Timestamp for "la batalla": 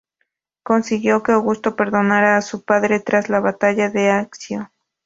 3.29-3.91